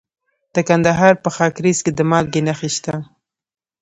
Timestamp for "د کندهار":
0.53-1.13